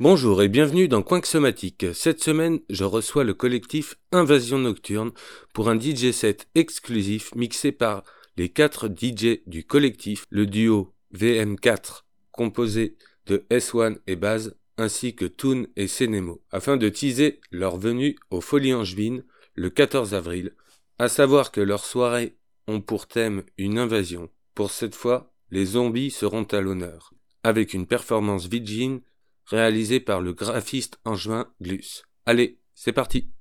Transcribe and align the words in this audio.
Bonjour 0.00 0.40
et 0.40 0.48
bienvenue 0.48 0.88
dans 0.88 1.02
Coinx 1.02 1.28
Somatique. 1.28 1.84
Cette 1.92 2.22
semaine, 2.22 2.60
je 2.70 2.84
reçois 2.84 3.22
le 3.22 3.34
collectif 3.34 3.96
Invasion 4.12 4.56
Nocturne 4.56 5.12
pour 5.52 5.68
un 5.68 5.78
DJ 5.78 6.10
set 6.10 6.48
exclusif 6.54 7.34
mixé 7.34 7.70
par 7.70 8.02
les 8.38 8.48
quatre 8.48 8.88
DJ 8.88 9.42
du 9.46 9.62
collectif, 9.62 10.24
le 10.30 10.46
duo 10.46 10.94
VM4 11.14 12.04
composé 12.32 12.96
de 13.26 13.44
S1 13.50 13.98
et 14.06 14.16
Baz 14.16 14.56
ainsi 14.78 15.14
que 15.14 15.26
Toon 15.26 15.66
et 15.76 15.86
Senemo, 15.86 16.42
afin 16.50 16.78
de 16.78 16.88
teaser 16.88 17.40
leur 17.50 17.76
venue 17.76 18.16
au 18.30 18.40
Folie 18.40 18.72
Angevine 18.72 19.22
le 19.54 19.68
14 19.68 20.14
avril, 20.14 20.54
à 20.98 21.10
savoir 21.10 21.52
que 21.52 21.60
leurs 21.60 21.84
soirées 21.84 22.38
ont 22.68 22.80
pour 22.80 23.06
thème 23.06 23.42
une 23.58 23.78
invasion. 23.78 24.30
Pour 24.54 24.70
cette 24.70 24.94
fois, 24.94 25.30
les 25.50 25.66
zombies 25.66 26.10
seront 26.10 26.44
à 26.44 26.62
l'honneur 26.62 27.13
avec 27.44 27.74
une 27.74 27.86
performance 27.86 28.46
Vigin 28.46 28.98
réalisée 29.46 30.00
par 30.00 30.20
le 30.20 30.32
graphiste 30.32 30.98
angevin 31.04 31.46
Glus. 31.62 32.02
Allez, 32.26 32.58
c'est 32.74 32.92
parti 32.92 33.33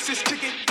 Texas 0.00 0.22
chicken. 0.22 0.69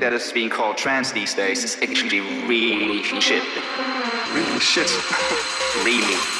That 0.00 0.12
is 0.12 0.32
being 0.32 0.48
called 0.48 0.76
trance 0.76 1.12
these 1.12 1.34
days 1.34 1.64
is 1.64 1.76
actually 1.82 2.20
really 2.46 3.02
shit. 3.20 3.42
Really 4.32 4.60
shit. 4.60 4.90
really 5.84 6.37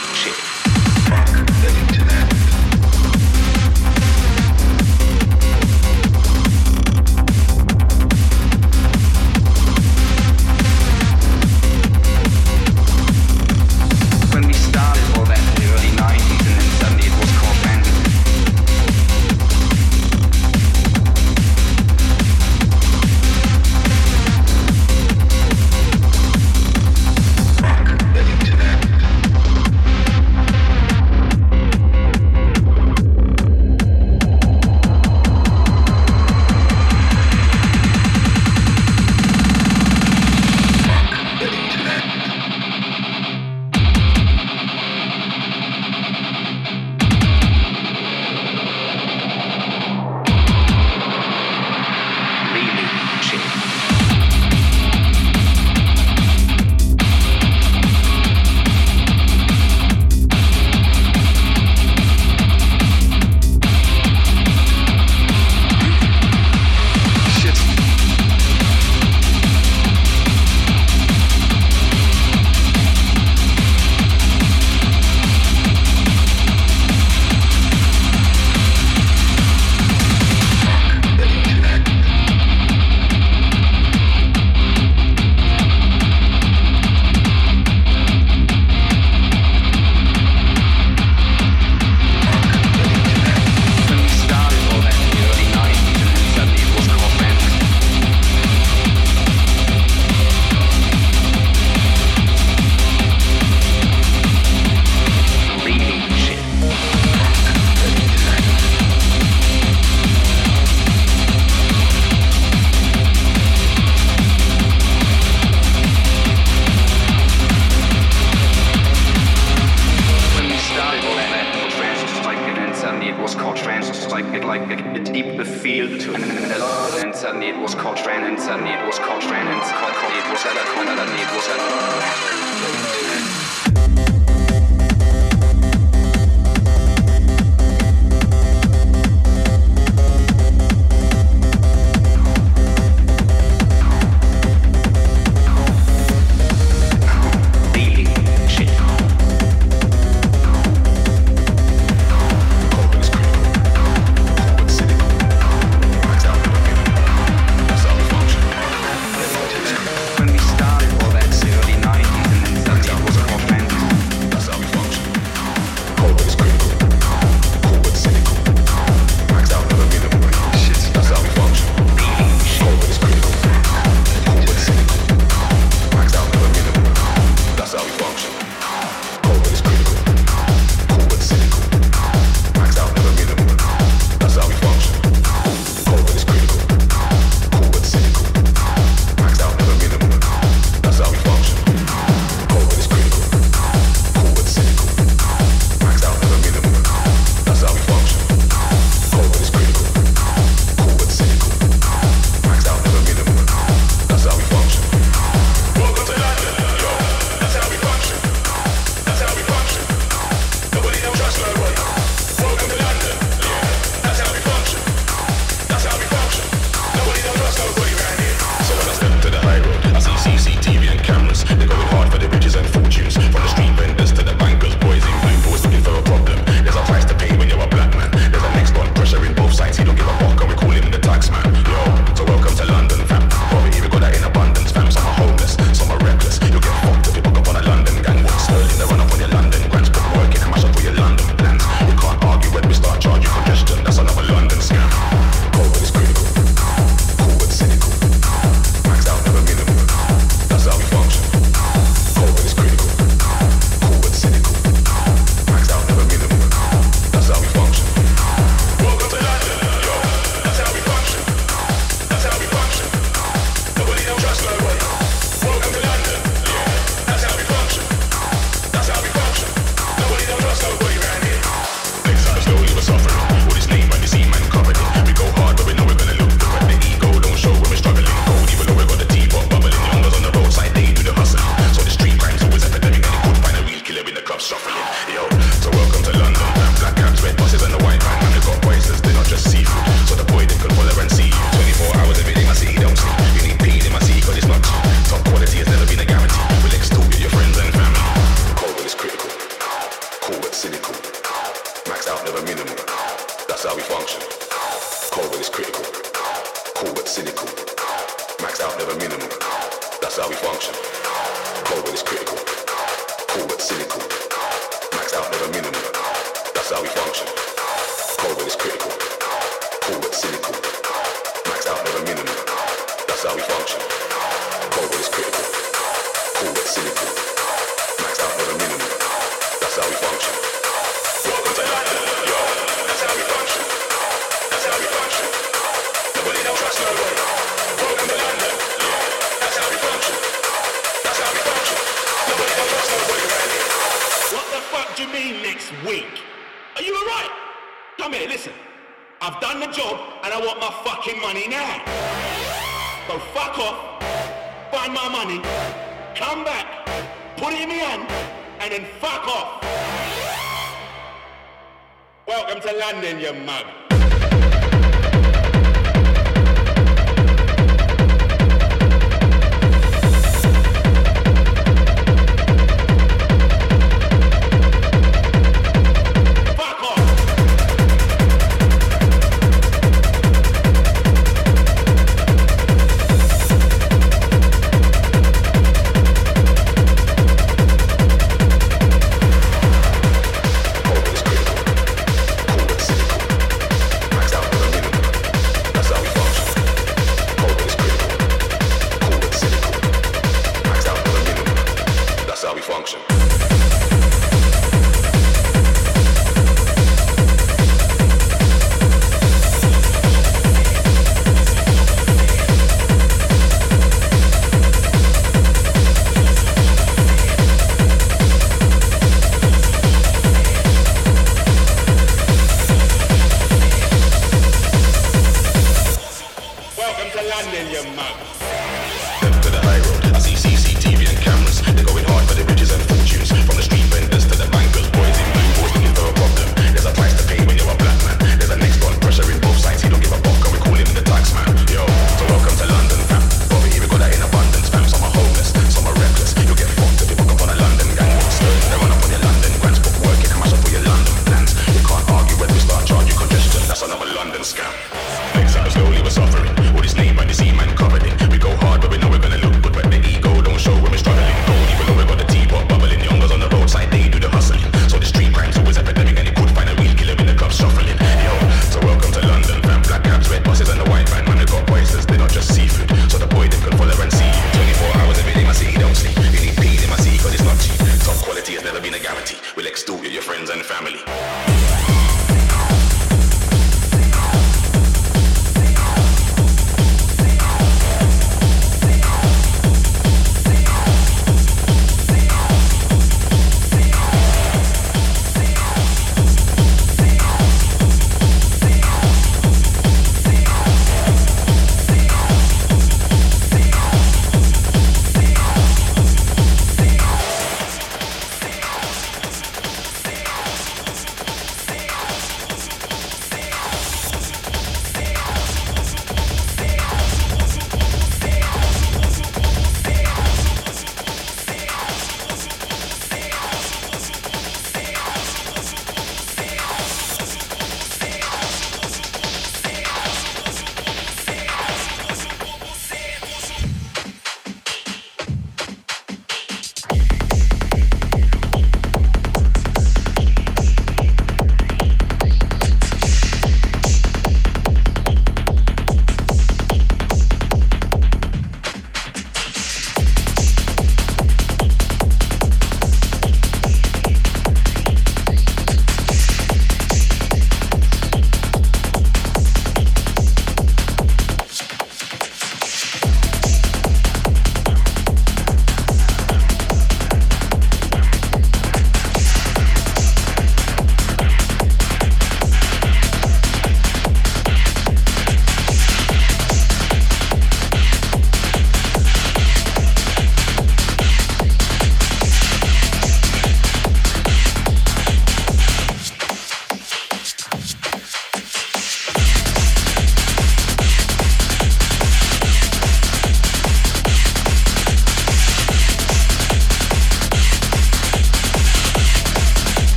welcome 362.39 362.61
to 362.61 362.73
London, 362.79 363.19
you 363.19 363.33
mug. 363.33 363.88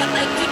I'm 0.00 0.12
like, 0.12 0.47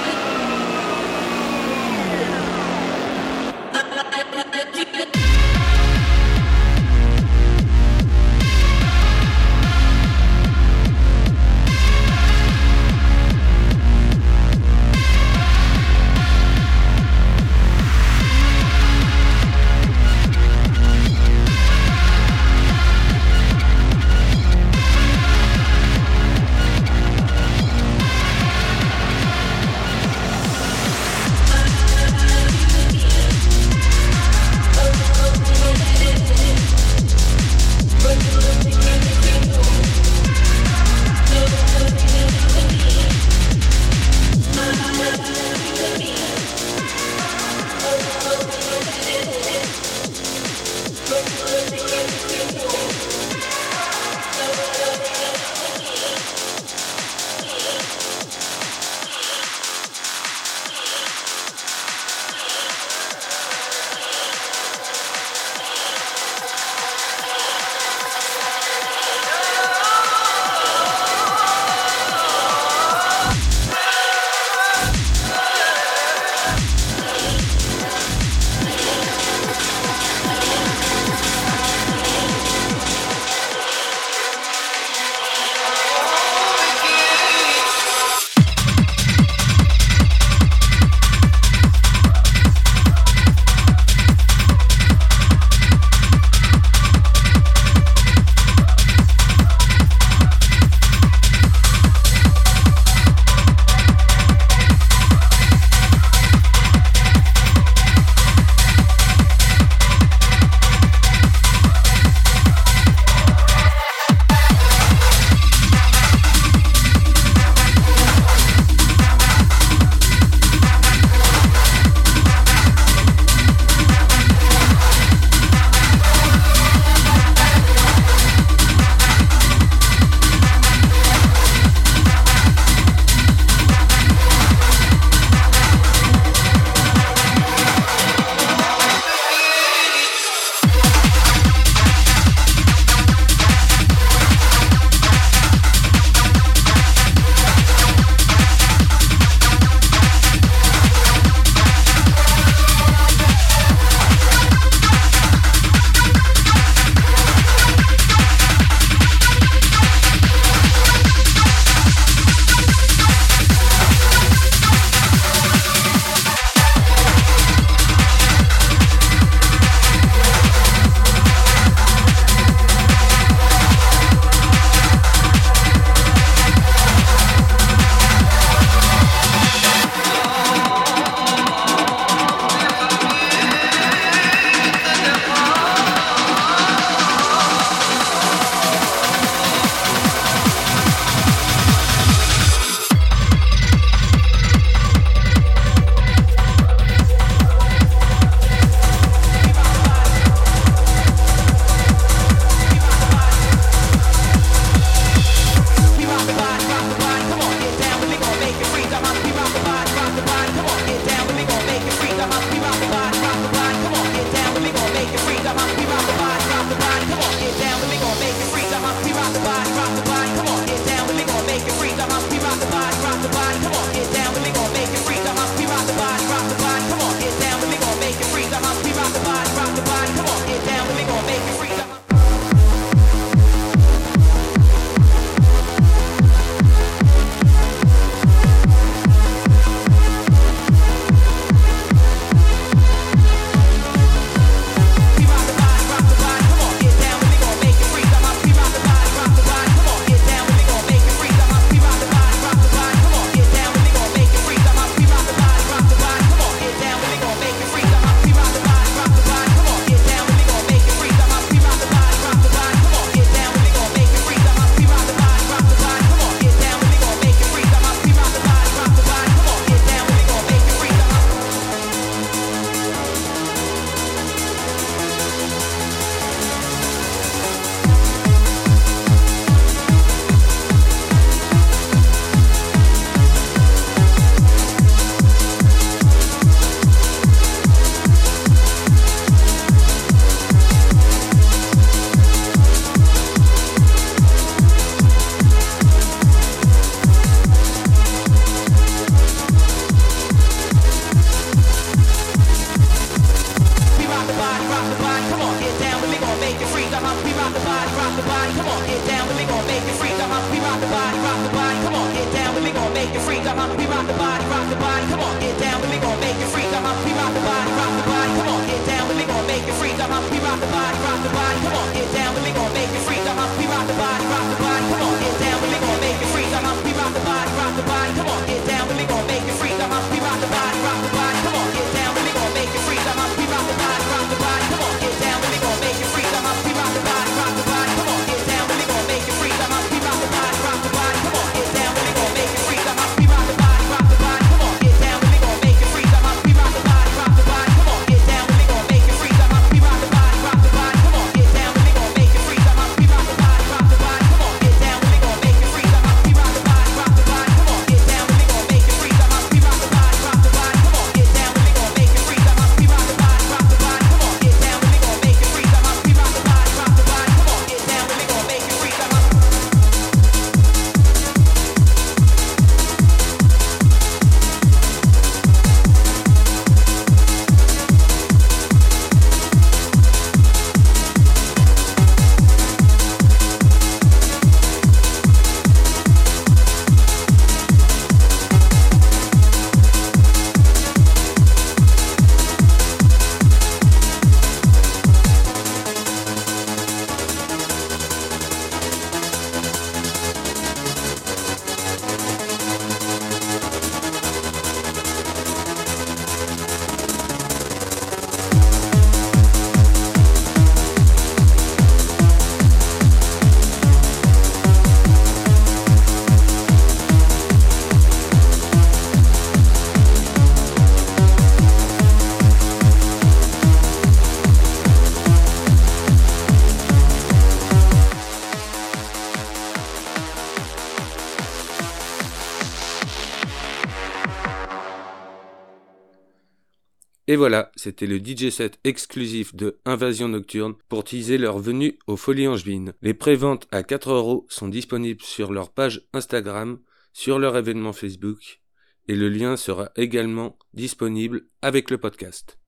Et 437.37 437.39
voilà, 437.39 437.71
c'était 437.77 438.07
le 438.07 438.17
DJ 438.17 438.49
set 438.49 438.79
exclusif 438.83 439.55
de 439.55 439.79
Invasion 439.85 440.27
Nocturne 440.27 440.75
pour 440.89 441.05
teaser 441.05 441.37
leur 441.37 441.59
venue 441.59 441.99
aux 442.07 442.17
Folies 442.17 442.49
Angevines. 442.49 442.95
Les 443.03 443.13
préventes 443.13 443.69
à 443.71 443.83
4 443.83 444.11
euros 444.11 444.47
sont 444.49 444.69
disponibles 444.69 445.21
sur 445.21 445.53
leur 445.53 445.71
page 445.71 446.09
Instagram, 446.15 446.79
sur 447.13 447.39
leur 447.39 447.55
événement 447.59 447.93
Facebook, 447.93 448.63
et 449.07 449.15
le 449.15 449.29
lien 449.29 449.59
sera 449.59 449.91
également 449.97 450.59
disponible 450.73 451.47
avec 451.61 451.91
le 451.91 451.99
podcast. 451.99 452.59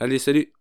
Allez, 0.00 0.18
salut 0.18 0.52